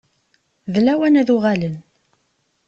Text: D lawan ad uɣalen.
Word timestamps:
D 0.71 0.75
lawan 0.85 1.19
ad 1.21 1.29
uɣalen. 1.35 1.75